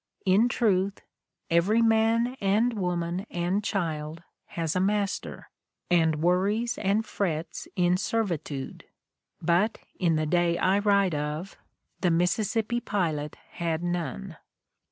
In 0.25 0.49
truth, 0.49 1.01
every 1.51 1.83
man 1.83 2.35
and 2.41 2.73
woman 2.73 3.27
and 3.29 3.63
child 3.63 4.23
has 4.45 4.75
a 4.75 4.79
master, 4.79 5.51
and 5.91 6.23
worries 6.23 6.79
and 6.79 7.05
frets 7.05 7.67
in 7.75 7.97
servitude; 7.97 8.85
but, 9.43 9.77
in 9.99 10.15
the 10.15 10.25
day 10.25 10.57
I 10.57 10.79
write 10.79 11.13
of, 11.13 11.55
the 11.99 12.09
Mississippi 12.09 12.79
pilot 12.79 13.35
had 13.49 13.83
none." 13.83 14.37